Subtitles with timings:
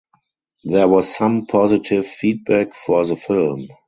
[0.63, 3.67] There was some positive feedback for the film.